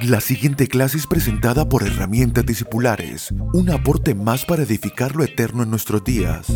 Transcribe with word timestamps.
La 0.00 0.20
siguiente 0.20 0.66
clase 0.66 0.96
es 0.96 1.06
presentada 1.06 1.68
por 1.68 1.82
Herramientas 1.82 2.46
Discipulares, 2.46 3.32
un 3.52 3.70
aporte 3.70 4.14
más 4.14 4.44
para 4.44 4.62
edificar 4.62 5.14
lo 5.14 5.22
eterno 5.22 5.62
en 5.62 5.70
nuestros 5.70 6.02
días. 6.02 6.46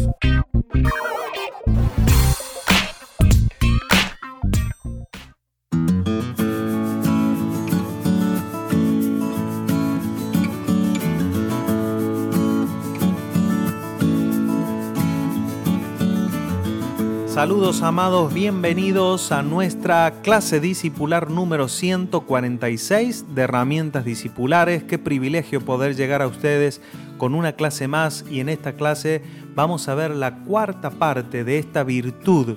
Saludos 17.37 17.83
amados, 17.83 18.33
bienvenidos 18.33 19.31
a 19.31 19.43
nuestra 19.43 20.23
clase 20.23 20.59
discipular 20.59 21.29
número 21.31 21.69
146 21.69 23.35
de 23.35 23.43
herramientas 23.43 24.07
discipulares. 24.07 24.85
Qué 24.85 24.99
privilegio 24.99 25.61
poder 25.61 25.97
llegar 25.97 26.23
a 26.23 26.29
ustedes 26.29 26.81
con 27.19 27.35
una 27.35 27.53
clase 27.53 27.89
más 27.89 28.25
y 28.31 28.41
en 28.41 28.49
esta 28.49 28.73
clase 28.73 29.21
vamos 29.55 29.87
a 29.87 29.95
ver 29.95 30.13
la 30.13 30.45
cuarta 30.45 30.89
parte 30.89 31.45
de 31.45 31.59
esta 31.59 31.85
virtud 31.85 32.57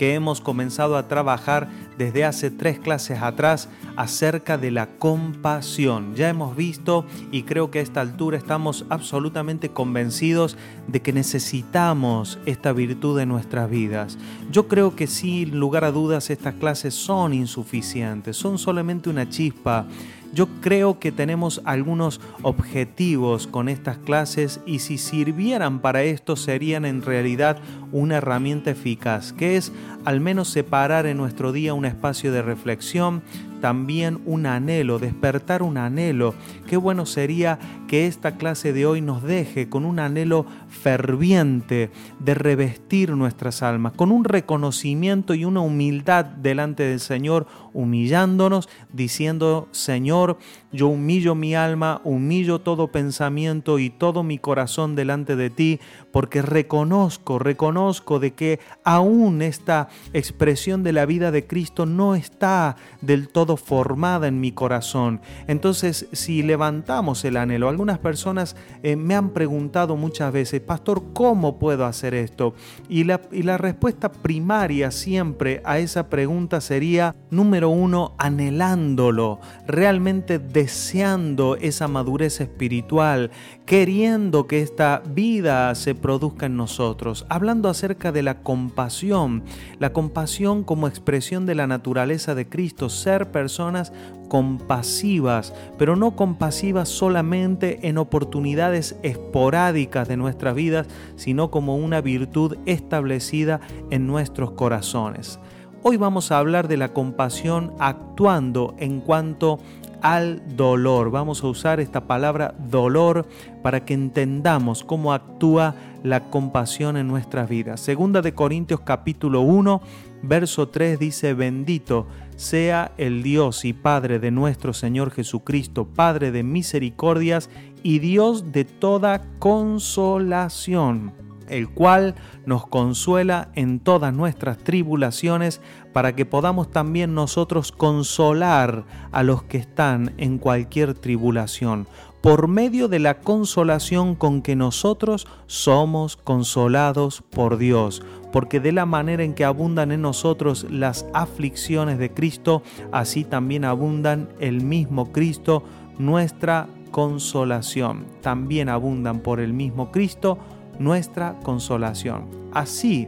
que 0.00 0.14
hemos 0.14 0.40
comenzado 0.40 0.96
a 0.96 1.08
trabajar 1.08 1.68
desde 1.98 2.24
hace 2.24 2.50
tres 2.50 2.78
clases 2.78 3.20
atrás 3.20 3.68
acerca 3.96 4.56
de 4.56 4.70
la 4.70 4.86
compasión. 4.86 6.14
Ya 6.14 6.30
hemos 6.30 6.56
visto 6.56 7.04
y 7.30 7.42
creo 7.42 7.70
que 7.70 7.80
a 7.80 7.82
esta 7.82 8.00
altura 8.00 8.38
estamos 8.38 8.86
absolutamente 8.88 9.68
convencidos 9.68 10.56
de 10.88 11.02
que 11.02 11.12
necesitamos 11.12 12.38
esta 12.46 12.72
virtud 12.72 13.20
en 13.20 13.28
nuestras 13.28 13.68
vidas. 13.68 14.16
Yo 14.50 14.68
creo 14.68 14.96
que 14.96 15.06
sin 15.06 15.60
lugar 15.60 15.84
a 15.84 15.92
dudas 15.92 16.30
estas 16.30 16.54
clases 16.54 16.94
son 16.94 17.34
insuficientes, 17.34 18.38
son 18.38 18.56
solamente 18.56 19.10
una 19.10 19.28
chispa 19.28 19.86
yo 20.32 20.48
creo 20.60 20.98
que 20.98 21.12
tenemos 21.12 21.60
algunos 21.64 22.20
objetivos 22.42 23.46
con 23.46 23.68
estas 23.68 23.98
clases 23.98 24.60
y 24.66 24.78
si 24.78 24.98
sirvieran 24.98 25.80
para 25.80 26.02
esto 26.02 26.36
serían 26.36 26.84
en 26.84 27.02
realidad 27.02 27.58
una 27.92 28.16
herramienta 28.16 28.70
eficaz, 28.70 29.32
que 29.32 29.56
es 29.56 29.72
al 30.04 30.20
menos 30.20 30.48
separar 30.48 31.06
en 31.06 31.16
nuestro 31.16 31.52
día 31.52 31.74
un 31.74 31.84
espacio 31.84 32.32
de 32.32 32.42
reflexión, 32.42 33.22
también 33.60 34.20
un 34.26 34.46
anhelo, 34.46 34.98
despertar 34.98 35.62
un 35.62 35.76
anhelo. 35.76 36.34
Qué 36.66 36.76
bueno 36.76 37.06
sería 37.06 37.58
que 37.88 38.06
esta 38.06 38.36
clase 38.36 38.72
de 38.72 38.86
hoy 38.86 39.00
nos 39.00 39.22
deje 39.22 39.68
con 39.68 39.84
un 39.84 39.98
anhelo 39.98 40.46
ferviente 40.68 41.90
de 42.18 42.34
revestir 42.34 43.10
nuestras 43.10 43.62
almas, 43.62 43.92
con 43.92 44.10
un 44.10 44.24
reconocimiento 44.24 45.34
y 45.34 45.44
una 45.44 45.60
humildad 45.60 46.24
delante 46.24 46.84
del 46.84 47.00
Señor, 47.00 47.46
humillándonos, 47.72 48.68
diciendo, 48.92 49.68
Señor, 49.70 50.38
yo 50.72 50.88
humillo 50.88 51.34
mi 51.34 51.54
alma, 51.54 52.00
humillo 52.04 52.60
todo 52.60 52.88
pensamiento 52.88 53.78
y 53.78 53.90
todo 53.90 54.22
mi 54.22 54.38
corazón 54.38 54.94
delante 54.94 55.36
de 55.36 55.50
ti, 55.50 55.80
porque 56.12 56.42
reconozco, 56.42 57.38
reconozco 57.38 58.20
de 58.20 58.32
que 58.32 58.60
aún 58.84 59.42
esta 59.42 59.88
expresión 60.12 60.82
de 60.82 60.92
la 60.92 61.06
vida 61.06 61.30
de 61.30 61.46
Cristo 61.46 61.86
no 61.86 62.14
está 62.14 62.76
del 63.00 63.28
todo 63.28 63.56
formada 63.56 64.28
en 64.28 64.40
mi 64.40 64.52
corazón. 64.52 65.20
Entonces, 65.46 66.08
si 66.12 66.42
levantamos 66.42 67.24
el 67.24 67.36
anhelo, 67.36 67.68
algunas 67.68 67.98
personas 67.98 68.56
eh, 68.82 68.96
me 68.96 69.14
han 69.14 69.30
preguntado 69.30 69.96
muchas 69.96 70.32
veces, 70.32 70.60
pastor, 70.60 71.02
¿cómo 71.12 71.58
puedo 71.58 71.84
hacer 71.84 72.14
esto? 72.14 72.54
Y 72.88 73.04
la, 73.04 73.20
y 73.32 73.42
la 73.42 73.58
respuesta 73.58 74.10
primaria 74.10 74.90
siempre 74.90 75.62
a 75.64 75.78
esa 75.78 76.08
pregunta 76.08 76.60
sería, 76.60 77.14
número 77.30 77.70
uno, 77.70 78.14
anhelándolo, 78.18 79.40
realmente 79.66 80.38
deseando 80.60 81.56
esa 81.56 81.88
madurez 81.88 82.42
espiritual, 82.42 83.30
queriendo 83.64 84.46
que 84.46 84.60
esta 84.60 85.02
vida 85.06 85.74
se 85.74 85.94
produzca 85.94 86.44
en 86.44 86.58
nosotros, 86.58 87.24
hablando 87.30 87.70
acerca 87.70 88.12
de 88.12 88.22
la 88.22 88.42
compasión, 88.42 89.42
la 89.78 89.94
compasión 89.94 90.62
como 90.62 90.86
expresión 90.86 91.46
de 91.46 91.54
la 91.54 91.66
naturaleza 91.66 92.34
de 92.34 92.46
Cristo, 92.46 92.90
ser 92.90 93.30
personas 93.30 93.90
compasivas, 94.28 95.54
pero 95.78 95.96
no 95.96 96.14
compasivas 96.14 96.90
solamente 96.90 97.88
en 97.88 97.96
oportunidades 97.96 98.96
esporádicas 99.02 100.08
de 100.08 100.18
nuestras 100.18 100.54
vidas, 100.54 100.88
sino 101.16 101.50
como 101.50 101.76
una 101.76 102.02
virtud 102.02 102.58
establecida 102.66 103.62
en 103.88 104.06
nuestros 104.06 104.50
corazones. 104.50 105.40
Hoy 105.82 105.96
vamos 105.96 106.30
a 106.30 106.36
hablar 106.36 106.68
de 106.68 106.76
la 106.76 106.92
compasión 106.92 107.72
actuando 107.78 108.74
en 108.78 109.00
cuanto 109.00 109.58
al 110.02 110.42
dolor. 110.56 111.10
Vamos 111.10 111.42
a 111.42 111.48
usar 111.48 111.80
esta 111.80 112.06
palabra 112.06 112.54
dolor 112.58 113.26
para 113.62 113.84
que 113.84 113.94
entendamos 113.94 114.84
cómo 114.84 115.12
actúa 115.12 115.74
la 116.02 116.30
compasión 116.30 116.96
en 116.96 117.08
nuestras 117.08 117.48
vidas. 117.48 117.80
Segunda 117.80 118.22
de 118.22 118.34
Corintios 118.34 118.80
capítulo 118.80 119.42
1, 119.42 119.80
verso 120.22 120.68
3 120.68 120.98
dice, 120.98 121.34
bendito 121.34 122.06
sea 122.36 122.92
el 122.96 123.22
Dios 123.22 123.64
y 123.64 123.72
Padre 123.72 124.18
de 124.18 124.30
nuestro 124.30 124.72
Señor 124.72 125.10
Jesucristo, 125.10 125.86
Padre 125.86 126.30
de 126.30 126.42
misericordias 126.42 127.50
y 127.82 127.98
Dios 127.98 128.52
de 128.52 128.64
toda 128.64 129.22
consolación 129.38 131.12
el 131.50 131.68
cual 131.68 132.14
nos 132.46 132.66
consuela 132.66 133.50
en 133.54 133.80
todas 133.80 134.14
nuestras 134.14 134.58
tribulaciones, 134.58 135.60
para 135.92 136.14
que 136.14 136.24
podamos 136.24 136.70
también 136.70 137.14
nosotros 137.14 137.72
consolar 137.72 138.84
a 139.12 139.22
los 139.22 139.42
que 139.42 139.58
están 139.58 140.14
en 140.18 140.38
cualquier 140.38 140.94
tribulación, 140.94 141.86
por 142.20 142.48
medio 142.48 142.88
de 142.88 142.98
la 142.98 143.20
consolación 143.20 144.14
con 144.14 144.42
que 144.42 144.54
nosotros 144.54 145.26
somos 145.46 146.16
consolados 146.16 147.22
por 147.22 147.56
Dios, 147.56 148.02
porque 148.32 148.60
de 148.60 148.72
la 148.72 148.86
manera 148.86 149.24
en 149.24 149.34
que 149.34 149.44
abundan 149.44 149.90
en 149.90 150.02
nosotros 150.02 150.66
las 150.70 151.06
aflicciones 151.14 151.98
de 151.98 152.12
Cristo, 152.12 152.62
así 152.92 153.24
también 153.24 153.64
abundan 153.64 154.28
el 154.38 154.62
mismo 154.62 155.12
Cristo, 155.12 155.64
nuestra 155.98 156.68
consolación. 156.90 158.06
También 158.20 158.68
abundan 158.68 159.20
por 159.20 159.40
el 159.40 159.52
mismo 159.52 159.90
Cristo 159.90 160.38
nuestra 160.80 161.38
consolación. 161.44 162.26
Así 162.52 163.06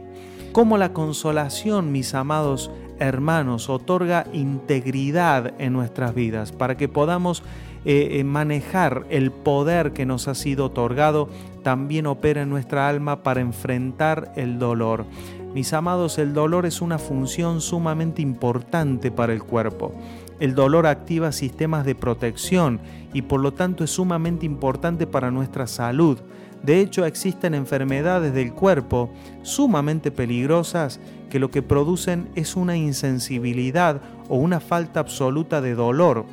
como 0.53 0.77
la 0.77 0.93
consolación, 0.93 1.91
mis 1.91 2.13
amados 2.13 2.71
hermanos, 2.99 3.69
otorga 3.69 4.25
integridad 4.31 5.53
en 5.59 5.73
nuestras 5.73 6.13
vidas 6.13 6.51
para 6.51 6.77
que 6.77 6.87
podamos 6.87 7.43
eh, 7.85 8.19
eh, 8.19 8.23
manejar 8.23 9.05
el 9.09 9.31
poder 9.31 9.91
que 9.91 10.05
nos 10.05 10.29
ha 10.29 10.35
sido 10.35 10.67
otorgado, 10.67 11.27
también 11.63 12.05
opera 12.05 12.43
en 12.43 12.49
nuestra 12.49 12.87
alma 12.87 13.23
para 13.23 13.41
enfrentar 13.41 14.31
el 14.37 14.59
dolor. 14.59 15.05
Mis 15.53 15.73
amados, 15.73 16.17
el 16.17 16.33
dolor 16.33 16.65
es 16.65 16.81
una 16.81 16.97
función 16.97 17.59
sumamente 17.59 18.21
importante 18.21 19.11
para 19.11 19.33
el 19.33 19.43
cuerpo. 19.43 19.93
El 20.39 20.55
dolor 20.55 20.87
activa 20.87 21.31
sistemas 21.31 21.85
de 21.85 21.95
protección 21.95 22.79
y 23.13 23.23
por 23.23 23.39
lo 23.39 23.53
tanto 23.53 23.83
es 23.83 23.91
sumamente 23.91 24.45
importante 24.45 25.05
para 25.05 25.29
nuestra 25.29 25.67
salud. 25.67 26.19
De 26.63 26.79
hecho, 26.79 27.05
existen 27.05 27.53
enfermedades 27.53 28.33
del 28.33 28.53
cuerpo 28.53 29.11
sumamente 29.41 30.11
peligrosas 30.11 31.01
que 31.29 31.39
lo 31.39 31.51
que 31.51 31.61
producen 31.61 32.29
es 32.35 32.55
una 32.55 32.77
insensibilidad 32.77 34.01
o 34.29 34.37
una 34.37 34.61
falta 34.61 35.01
absoluta 35.01 35.59
de 35.59 35.75
dolor. 35.75 36.25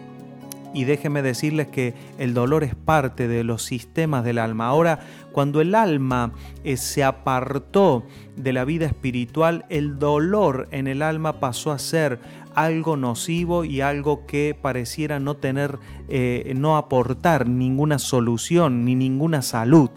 Y 0.72 0.84
déjenme 0.84 1.22
decirles 1.22 1.66
que 1.66 1.94
el 2.16 2.32
dolor 2.32 2.62
es 2.62 2.76
parte 2.76 3.26
de 3.26 3.42
los 3.42 3.64
sistemas 3.64 4.22
del 4.22 4.38
alma. 4.38 4.69
Ahora, 4.69 5.00
cuando 5.32 5.60
el 5.60 5.74
alma 5.74 6.32
eh, 6.62 6.76
se 6.76 7.02
apartó 7.02 8.04
de 8.36 8.52
la 8.52 8.64
vida 8.64 8.86
espiritual, 8.86 9.64
el 9.69 9.98
dolor 9.98 10.69
en 10.70 10.86
el 10.86 11.02
alma 11.02 11.40
pasó 11.40 11.72
a 11.72 11.78
ser 11.80 12.20
algo 12.54 12.96
nocivo 12.96 13.64
y 13.64 13.80
algo 13.80 14.26
que 14.26 14.56
pareciera 14.60 15.19
no 15.19 15.36
tener, 15.36 15.81
eh, 16.08 16.52
no 16.56 16.76
aportar 16.76 17.49
ninguna 17.49 17.99
solución 17.99 18.84
ni 18.84 18.94
ninguna 18.94 19.43
salud. 19.43 19.90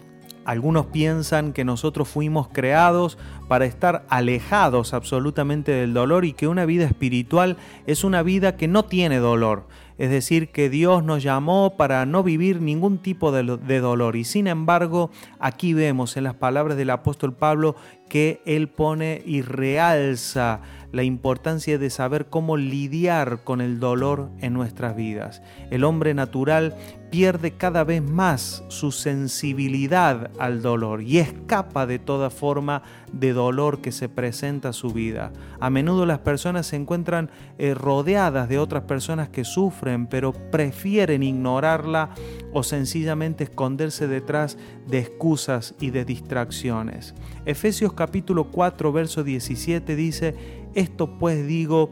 Algunos 0.44 0.86
piensan 0.86 1.52
que 1.52 1.64
nosotros 1.64 2.08
fuimos 2.08 2.48
creados 2.48 3.18
para 3.48 3.64
estar 3.64 4.04
alejados 4.08 4.92
absolutamente 4.92 5.72
del 5.72 5.94
dolor 5.94 6.24
y 6.24 6.32
que 6.32 6.48
una 6.48 6.66
vida 6.66 6.84
espiritual 6.84 7.56
es 7.86 8.04
una 8.04 8.22
vida 8.22 8.56
que 8.56 8.68
no 8.68 8.84
tiene 8.84 9.18
dolor. 9.18 9.66
Es 9.98 10.10
decir, 10.10 10.48
que 10.48 10.68
Dios 10.68 11.04
nos 11.04 11.22
llamó 11.22 11.76
para 11.76 12.04
no 12.06 12.22
vivir 12.22 12.60
ningún 12.60 12.98
tipo 12.98 13.30
de, 13.30 13.80
dolor. 13.80 14.16
Y 14.16 14.24
sin 14.24 14.46
embargo, 14.46 15.10
aquí 15.38 15.72
vemos 15.72 16.16
en 16.16 16.24
las 16.24 16.34
palabras 16.34 16.76
del 16.76 16.90
apóstol 16.90 17.32
Pablo 17.32 17.76
que 18.08 18.42
él 18.44 18.68
pone 18.68 19.22
y 19.24 19.42
realza 19.42 20.60
la 20.92 21.02
importancia 21.02 21.78
de 21.78 21.90
saber 21.90 22.26
cómo 22.26 22.56
lidiar 22.56 23.42
con 23.42 23.60
el 23.60 23.80
dolor 23.80 24.30
en 24.40 24.52
nuestras 24.52 24.94
vidas. 24.94 25.42
El 25.70 25.82
hombre 25.82 26.14
natural 26.14 26.76
pierde 27.10 27.52
cada 27.52 27.82
vez 27.84 28.02
más 28.02 28.64
su 28.68 28.92
sensibilidad 28.92 30.30
al 30.38 30.62
dolor 30.62 31.02
y 31.02 31.18
escapa 31.18 31.86
de 31.86 31.98
toda 31.98 32.30
forma 32.30 32.82
de 33.12 33.32
dolor 33.32 33.80
que 33.80 33.92
se 33.92 34.08
presenta 34.08 34.70
a 34.70 34.72
su 34.72 34.90
vida. 34.90 35.32
A 35.58 35.70
menudo 35.70 36.06
las 36.06 36.20
personas 36.20 36.66
se 36.66 36.76
encuentran 36.76 37.30
eh, 37.58 37.74
rodeadas 37.74 38.48
de 38.48 38.58
otras 38.58 38.84
personas 38.84 39.28
que 39.28 39.44
sufren, 39.44 39.83
pero 40.08 40.32
prefieren 40.32 41.22
ignorarla 41.22 42.10
o 42.52 42.62
sencillamente 42.62 43.44
esconderse 43.44 44.08
detrás 44.08 44.56
de 44.88 44.98
excusas 44.98 45.74
y 45.80 45.90
de 45.90 46.04
distracciones. 46.04 47.14
Efesios 47.46 47.92
capítulo 47.92 48.50
4, 48.50 48.92
verso 48.92 49.24
17 49.24 49.96
dice, 49.96 50.34
esto 50.74 51.18
pues 51.18 51.46
digo 51.46 51.90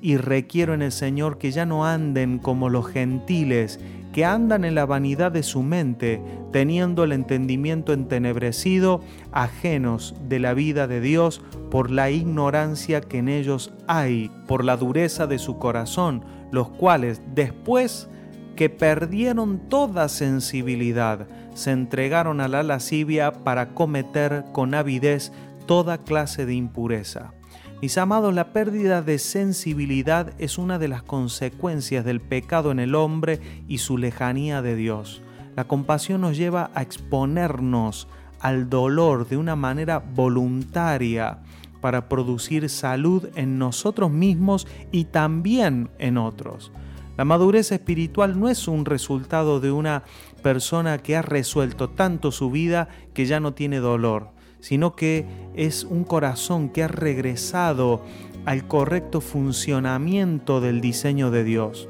y 0.00 0.16
requiero 0.16 0.74
en 0.74 0.82
el 0.82 0.92
Señor 0.92 1.38
que 1.38 1.50
ya 1.50 1.66
no 1.66 1.84
anden 1.84 2.38
como 2.38 2.68
los 2.68 2.86
gentiles, 2.86 3.80
que 4.18 4.24
andan 4.24 4.64
en 4.64 4.74
la 4.74 4.84
vanidad 4.84 5.30
de 5.30 5.44
su 5.44 5.62
mente, 5.62 6.20
teniendo 6.50 7.04
el 7.04 7.12
entendimiento 7.12 7.92
entenebrecido, 7.92 9.00
ajenos 9.30 10.16
de 10.28 10.40
la 10.40 10.54
vida 10.54 10.88
de 10.88 11.00
Dios 11.00 11.40
por 11.70 11.92
la 11.92 12.10
ignorancia 12.10 13.00
que 13.00 13.18
en 13.18 13.28
ellos 13.28 13.72
hay, 13.86 14.32
por 14.48 14.64
la 14.64 14.76
dureza 14.76 15.28
de 15.28 15.38
su 15.38 15.60
corazón, 15.60 16.24
los 16.50 16.68
cuales 16.68 17.22
después 17.32 18.08
que 18.56 18.68
perdieron 18.68 19.68
toda 19.68 20.08
sensibilidad, 20.08 21.28
se 21.54 21.70
entregaron 21.70 22.40
a 22.40 22.48
la 22.48 22.64
lascivia 22.64 23.32
para 23.32 23.68
cometer 23.68 24.46
con 24.50 24.74
avidez 24.74 25.30
toda 25.66 25.98
clase 25.98 26.44
de 26.44 26.54
impureza. 26.54 27.34
Mis 27.80 27.96
amados, 27.96 28.34
la 28.34 28.52
pérdida 28.52 29.02
de 29.02 29.20
sensibilidad 29.20 30.32
es 30.38 30.58
una 30.58 30.80
de 30.80 30.88
las 30.88 31.04
consecuencias 31.04 32.04
del 32.04 32.20
pecado 32.20 32.72
en 32.72 32.80
el 32.80 32.96
hombre 32.96 33.40
y 33.68 33.78
su 33.78 33.98
lejanía 33.98 34.62
de 34.62 34.74
Dios. 34.74 35.22
La 35.54 35.68
compasión 35.68 36.22
nos 36.22 36.36
lleva 36.36 36.72
a 36.74 36.82
exponernos 36.82 38.08
al 38.40 38.68
dolor 38.68 39.28
de 39.28 39.36
una 39.36 39.54
manera 39.54 40.00
voluntaria 40.00 41.38
para 41.80 42.08
producir 42.08 42.68
salud 42.68 43.28
en 43.36 43.58
nosotros 43.60 44.10
mismos 44.10 44.66
y 44.90 45.04
también 45.04 45.88
en 46.00 46.18
otros. 46.18 46.72
La 47.16 47.24
madurez 47.24 47.70
espiritual 47.70 48.40
no 48.40 48.48
es 48.48 48.66
un 48.66 48.86
resultado 48.86 49.60
de 49.60 49.70
una 49.70 50.02
persona 50.42 50.98
que 50.98 51.16
ha 51.16 51.22
resuelto 51.22 51.90
tanto 51.90 52.32
su 52.32 52.50
vida 52.50 52.88
que 53.14 53.26
ya 53.26 53.38
no 53.38 53.54
tiene 53.54 53.78
dolor 53.78 54.36
sino 54.60 54.94
que 54.94 55.26
es 55.54 55.84
un 55.84 56.04
corazón 56.04 56.68
que 56.68 56.82
ha 56.82 56.88
regresado 56.88 58.02
al 58.44 58.66
correcto 58.66 59.20
funcionamiento 59.20 60.60
del 60.60 60.80
diseño 60.80 61.30
de 61.30 61.44
Dios. 61.44 61.88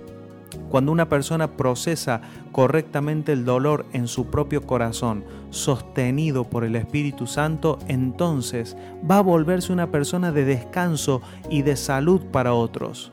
Cuando 0.70 0.92
una 0.92 1.08
persona 1.08 1.56
procesa 1.56 2.20
correctamente 2.52 3.32
el 3.32 3.44
dolor 3.44 3.86
en 3.92 4.08
su 4.08 4.26
propio 4.26 4.66
corazón, 4.66 5.24
sostenido 5.50 6.44
por 6.44 6.64
el 6.64 6.76
Espíritu 6.76 7.26
Santo, 7.26 7.78
entonces 7.86 8.76
va 9.08 9.18
a 9.18 9.22
volverse 9.22 9.72
una 9.72 9.90
persona 9.90 10.32
de 10.32 10.44
descanso 10.44 11.22
y 11.50 11.62
de 11.62 11.76
salud 11.76 12.20
para 12.32 12.54
otros. 12.54 13.12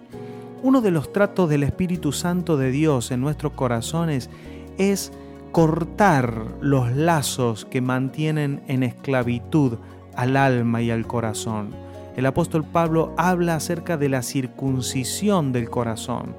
Uno 0.64 0.82
de 0.82 0.92
los 0.92 1.14
tratos 1.14 1.50
del 1.50 1.64
Espíritu 1.64 2.12
Santo 2.12 2.58
de 2.58 2.72
Dios 2.72 3.12
en 3.12 3.22
nuestros 3.22 3.54
corazones 3.54 4.30
es 4.78 5.12
cortar 5.56 6.48
los 6.60 6.92
lazos 6.92 7.64
que 7.64 7.80
mantienen 7.80 8.62
en 8.68 8.84
esclavitud 8.84 9.78
al 10.14 10.36
alma 10.36 10.82
y 10.82 10.92
al 10.92 11.08
corazón. 11.08 11.70
El 12.18 12.26
apóstol 12.26 12.66
Pablo 12.66 13.14
habla 13.16 13.56
acerca 13.56 13.96
de 13.96 14.10
la 14.10 14.22
circuncisión 14.22 15.54
del 15.54 15.70
corazón. 15.70 16.36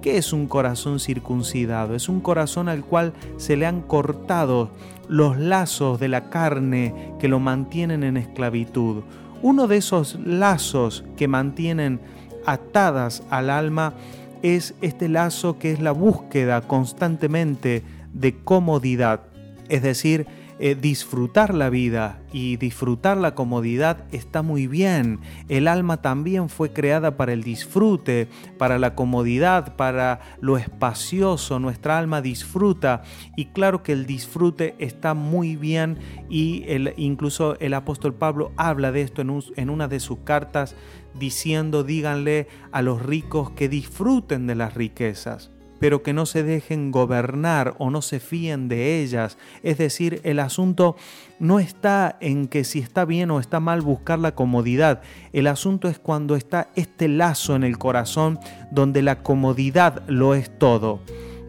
¿Qué 0.00 0.16
es 0.16 0.32
un 0.32 0.46
corazón 0.46 0.98
circuncidado? 0.98 1.94
Es 1.94 2.08
un 2.08 2.22
corazón 2.22 2.70
al 2.70 2.86
cual 2.86 3.12
se 3.36 3.58
le 3.58 3.66
han 3.66 3.82
cortado 3.82 4.70
los 5.08 5.36
lazos 5.36 6.00
de 6.00 6.08
la 6.08 6.30
carne 6.30 7.12
que 7.18 7.28
lo 7.28 7.40
mantienen 7.40 8.02
en 8.02 8.16
esclavitud. 8.16 9.02
Uno 9.42 9.66
de 9.66 9.76
esos 9.76 10.18
lazos 10.24 11.04
que 11.18 11.28
mantienen 11.28 12.00
atadas 12.46 13.24
al 13.28 13.50
alma 13.50 13.92
es 14.40 14.74
este 14.80 15.10
lazo 15.10 15.58
que 15.58 15.70
es 15.70 15.80
la 15.80 15.92
búsqueda 15.92 16.62
constantemente 16.62 17.82
de 18.14 18.36
comodidad, 18.42 19.22
es 19.68 19.82
decir, 19.82 20.26
eh, 20.60 20.76
disfrutar 20.76 21.52
la 21.52 21.68
vida 21.68 22.20
y 22.32 22.56
disfrutar 22.58 23.16
la 23.16 23.34
comodidad 23.34 24.04
está 24.12 24.42
muy 24.42 24.68
bien. 24.68 25.18
El 25.48 25.66
alma 25.66 26.00
también 26.00 26.48
fue 26.48 26.72
creada 26.72 27.16
para 27.16 27.32
el 27.32 27.42
disfrute, 27.42 28.28
para 28.56 28.78
la 28.78 28.94
comodidad, 28.94 29.74
para 29.74 30.20
lo 30.40 30.56
espacioso. 30.56 31.58
Nuestra 31.58 31.98
alma 31.98 32.22
disfruta 32.22 33.02
y 33.36 33.46
claro 33.46 33.82
que 33.82 33.90
el 33.90 34.06
disfrute 34.06 34.76
está 34.78 35.14
muy 35.14 35.56
bien 35.56 35.98
y 36.30 36.62
el, 36.68 36.94
incluso 36.98 37.58
el 37.58 37.74
apóstol 37.74 38.14
Pablo 38.14 38.52
habla 38.56 38.92
de 38.92 39.02
esto 39.02 39.22
en, 39.22 39.42
en 39.56 39.70
una 39.70 39.88
de 39.88 39.98
sus 39.98 40.18
cartas 40.20 40.76
diciendo 41.18 41.82
díganle 41.82 42.46
a 42.70 42.80
los 42.80 43.02
ricos 43.02 43.50
que 43.50 43.68
disfruten 43.68 44.46
de 44.46 44.54
las 44.54 44.74
riquezas 44.74 45.53
pero 45.84 46.02
que 46.02 46.14
no 46.14 46.24
se 46.24 46.42
dejen 46.42 46.90
gobernar 46.90 47.74
o 47.76 47.90
no 47.90 48.00
se 48.00 48.18
fíen 48.18 48.68
de 48.68 49.02
ellas. 49.02 49.36
Es 49.62 49.76
decir, 49.76 50.22
el 50.24 50.40
asunto 50.40 50.96
no 51.38 51.58
está 51.58 52.16
en 52.22 52.48
que 52.48 52.64
si 52.64 52.78
está 52.78 53.04
bien 53.04 53.30
o 53.30 53.38
está 53.38 53.60
mal 53.60 53.82
buscar 53.82 54.18
la 54.18 54.34
comodidad. 54.34 55.02
El 55.34 55.46
asunto 55.46 55.88
es 55.88 55.98
cuando 55.98 56.36
está 56.36 56.70
este 56.74 57.06
lazo 57.06 57.54
en 57.54 57.64
el 57.64 57.76
corazón 57.76 58.38
donde 58.70 59.02
la 59.02 59.22
comodidad 59.22 60.02
lo 60.08 60.34
es 60.34 60.58
todo 60.58 61.02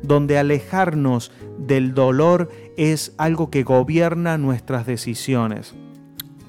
donde 0.03 0.37
alejarnos 0.37 1.31
del 1.57 1.93
dolor 1.93 2.51
es 2.75 3.13
algo 3.17 3.49
que 3.49 3.63
gobierna 3.63 4.37
nuestras 4.37 4.85
decisiones. 4.85 5.75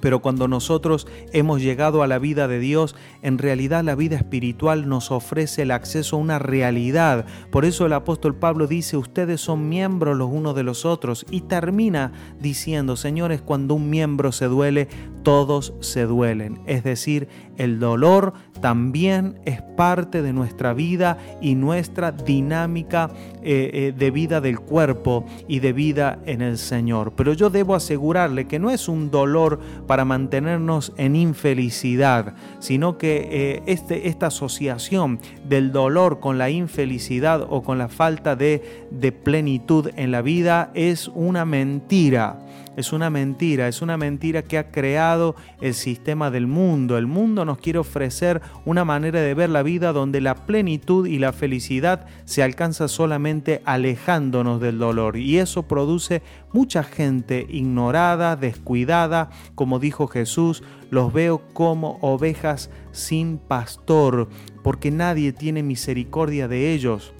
Pero 0.00 0.20
cuando 0.20 0.48
nosotros 0.48 1.06
hemos 1.32 1.60
llegado 1.60 2.02
a 2.02 2.06
la 2.06 2.18
vida 2.18 2.48
de 2.48 2.58
Dios, 2.58 2.94
en 3.22 3.38
realidad 3.38 3.84
la 3.84 3.94
vida 3.94 4.16
espiritual 4.16 4.88
nos 4.88 5.10
ofrece 5.10 5.62
el 5.62 5.70
acceso 5.70 6.16
a 6.16 6.20
una 6.20 6.38
realidad. 6.38 7.26
Por 7.50 7.64
eso 7.64 7.86
el 7.86 7.92
apóstol 7.92 8.34
Pablo 8.34 8.66
dice, 8.66 8.96
ustedes 8.96 9.40
son 9.40 9.68
miembros 9.68 10.16
los 10.16 10.30
unos 10.30 10.54
de 10.54 10.62
los 10.62 10.84
otros. 10.84 11.26
Y 11.30 11.42
termina 11.42 12.12
diciendo, 12.40 12.96
señores, 12.96 13.40
cuando 13.40 13.74
un 13.74 13.90
miembro 13.90 14.32
se 14.32 14.46
duele, 14.46 14.88
todos 15.22 15.74
se 15.80 16.04
duelen. 16.04 16.60
Es 16.66 16.84
decir, 16.84 17.28
el 17.56 17.78
dolor 17.78 18.34
también 18.60 19.38
es 19.44 19.62
parte 19.62 20.22
de 20.22 20.32
nuestra 20.32 20.72
vida 20.72 21.18
y 21.40 21.54
nuestra 21.54 22.12
dinámica 22.12 23.10
eh, 23.42 23.70
eh, 23.72 23.94
de 23.96 24.10
vida 24.10 24.40
del 24.40 24.58
cuerpo 24.58 25.26
y 25.46 25.60
de 25.60 25.72
vida 25.72 26.18
en 26.26 26.42
el 26.42 26.58
Señor. 26.58 27.12
Pero 27.16 27.32
yo 27.34 27.50
debo 27.50 27.74
asegurarle 27.74 28.46
que 28.46 28.58
no 28.58 28.70
es 28.70 28.88
un 28.88 29.10
dolor 29.10 29.60
para 29.86 30.04
mantenernos 30.04 30.92
en 30.96 31.16
infelicidad, 31.16 32.34
sino 32.58 32.98
que 32.98 33.28
eh, 33.30 33.62
este, 33.66 34.08
esta 34.08 34.28
asociación 34.28 35.20
del 35.48 35.72
dolor 35.72 36.20
con 36.20 36.38
la 36.38 36.50
infelicidad 36.50 37.46
o 37.48 37.62
con 37.62 37.78
la 37.78 37.88
falta 37.88 38.36
de, 38.36 38.86
de 38.90 39.12
plenitud 39.12 39.90
en 39.96 40.10
la 40.10 40.22
vida 40.22 40.70
es 40.74 41.08
una 41.08 41.44
mentira 41.44 42.45
es 42.76 42.92
una 42.92 43.10
mentira, 43.10 43.68
es 43.68 43.82
una 43.82 43.96
mentira 43.96 44.42
que 44.42 44.58
ha 44.58 44.70
creado 44.70 45.34
el 45.60 45.74
sistema 45.74 46.30
del 46.30 46.46
mundo. 46.46 46.98
El 46.98 47.06
mundo 47.06 47.44
nos 47.44 47.58
quiere 47.58 47.78
ofrecer 47.78 48.42
una 48.64 48.84
manera 48.84 49.20
de 49.20 49.34
ver 49.34 49.50
la 49.50 49.62
vida 49.62 49.92
donde 49.92 50.20
la 50.20 50.34
plenitud 50.34 51.06
y 51.06 51.18
la 51.18 51.32
felicidad 51.32 52.06
se 52.24 52.42
alcanza 52.42 52.88
solamente 52.88 53.62
alejándonos 53.64 54.60
del 54.60 54.78
dolor. 54.78 55.16
Y 55.16 55.38
eso 55.38 55.62
produce 55.62 56.22
mucha 56.52 56.84
gente 56.84 57.46
ignorada, 57.48 58.36
descuidada, 58.36 59.30
como 59.54 59.78
dijo 59.78 60.06
Jesús, 60.06 60.62
los 60.90 61.12
veo 61.12 61.42
como 61.52 61.98
ovejas 62.02 62.70
sin 62.92 63.38
pastor, 63.38 64.28
porque 64.62 64.90
nadie 64.90 65.32
tiene 65.32 65.62
misericordia 65.62 66.46
de 66.46 66.72
ellos. 66.74 67.12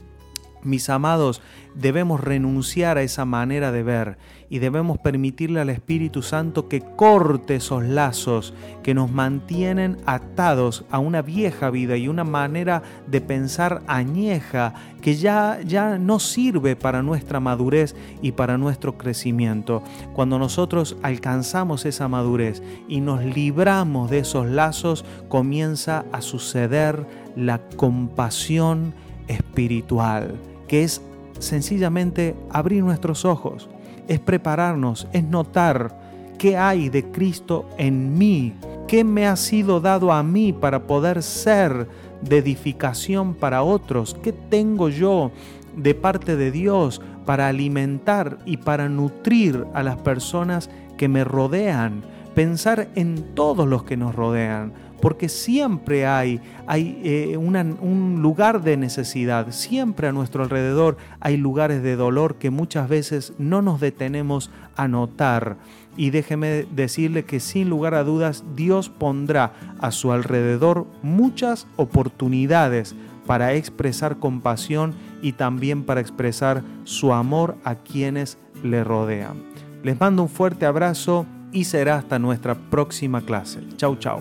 Mis 0.67 0.91
amados, 0.91 1.43
debemos 1.77 2.21
renunciar 2.21 2.99
a 2.99 3.03
esa 3.03 3.25
manera 3.25 3.71
de 3.71 3.85
ver 3.85 4.19
y 4.51 4.59
debemos 4.59 4.99
permitirle 4.99 5.61
al 5.61 5.71
Espíritu 5.71 6.23
Santo 6.23 6.69
que 6.69 6.81
corte 6.81 7.55
esos 7.55 7.85
lazos 7.85 8.53
que 8.83 8.93
nos 8.93 9.13
mantienen 9.13 9.99
atados 10.07 10.85
a 10.91 10.99
una 10.99 11.23
vieja 11.23 11.71
vida 11.71 11.97
y 11.97 12.09
una 12.09 12.25
manera 12.25 12.83
de 13.07 13.21
pensar 13.21 13.83
añeja 13.87 14.75
que 15.01 15.15
ya, 15.15 15.61
ya 15.65 15.99
no 15.99 16.19
sirve 16.19 16.75
para 16.75 17.01
nuestra 17.01 17.39
madurez 17.39 17.95
y 18.21 18.33
para 18.33 18.59
nuestro 18.59 18.99
crecimiento. 18.99 19.85
Cuando 20.15 20.37
nosotros 20.37 20.97
alcanzamos 21.05 21.87
esa 21.87 22.09
madurez 22.09 22.61
y 22.89 23.01
nos 23.01 23.25
libramos 23.25 24.11
de 24.11 24.19
esos 24.19 24.47
lazos, 24.47 25.05
comienza 25.29 26.05
a 26.11 26.23
suceder 26.23 27.07
la 27.37 27.61
compasión 27.77 28.95
espiritual, 29.29 30.35
que 30.69 30.85
es 30.85 31.03
sencillamente 31.39 32.35
abrir 32.51 32.83
nuestros 32.83 33.25
ojos, 33.25 33.69
es 34.09 34.21
prepararnos, 34.21 35.07
es 35.13 35.25
notar 35.25 36.07
¿Qué 36.39 36.59
hay 36.59 36.91
de 36.91 37.05
Cristo 37.05 37.67
en 37.79 38.19
mí? 38.19 38.53
¿Qué 38.87 39.05
me 39.05 39.27
ha 39.27 39.37
sido 39.37 39.81
dado 39.81 40.13
a 40.13 40.23
mí 40.23 40.53
para 40.53 40.87
poder 40.87 41.23
ser 41.23 41.89
de 42.21 42.39
edificación 42.39 43.35
para 43.35 43.63
otros? 43.63 44.15
¿Qué 44.23 44.33
tengo 44.33 44.91
yo 44.91 45.31
de 45.75 45.95
parte 45.95 46.37
de 46.37 46.51
Dios 46.51 47.01
para 47.25 47.49
alimentar 47.49 48.39
y 48.45 48.59
para 48.59 48.89
nutrir 48.91 49.65
a 49.73 49.83
las 49.83 49.97
personas 49.97 50.69
que 50.99 51.09
me 51.09 51.25
rodean? 51.25 52.05
Pensar 52.35 52.89
en 52.97 53.35
todos 53.35 53.67
los 53.67 53.85
que 53.85 53.97
nos 53.97 54.15
rodean 54.15 54.75
porque 55.07 55.29
siempre 55.29 56.05
hay, 56.05 56.41
hay 56.67 57.01
eh, 57.05 57.37
un 57.37 58.19
lugar 58.23 58.65
de 58.65 58.77
necesidad, 58.77 59.53
siempre 59.53 60.09
a 60.09 60.13
nuestro 60.13 60.43
alrededor 60.43 60.97
hay 61.21 61.37
lugares 61.37 61.81
de 61.85 61.95
dolor 61.95 62.39
que 62.39 62.51
muchas 62.51 62.89
veces 62.89 63.33
no 63.39 63.63
nos 63.63 63.79
detenemos 63.79 64.51
a 64.75 64.89
notar. 64.89 65.59
Y 65.97 66.11
déjeme 66.11 66.67
decirle 66.75 67.25
que 67.25 67.39
sin 67.39 67.71
lugar 67.71 67.95
a 67.95 68.03
dudas 68.03 68.43
Dios 68.57 68.89
pondrá 68.89 69.53
a 69.79 69.93
su 69.93 70.11
alrededor 70.11 70.89
muchas 71.05 71.69
oportunidades 71.77 72.97
para 73.27 73.55
expresar 73.55 74.17
compasión 74.17 74.93
y 75.23 75.35
también 75.35 75.85
para 75.85 76.01
expresar 76.01 76.65
su 76.83 77.13
amor 77.13 77.55
a 77.63 77.77
quienes 77.77 78.39
le 78.65 78.83
rodean. 78.83 79.37
Les 79.85 80.01
mando 80.01 80.23
un 80.23 80.29
fuerte 80.29 80.67
abrazo 80.67 81.27
y 81.53 81.63
será 81.63 81.95
hasta 81.95 82.19
nuestra 82.19 82.57
próxima 82.57 83.21
clase. 83.21 83.61
Chau, 83.77 83.95
chau. 83.95 84.21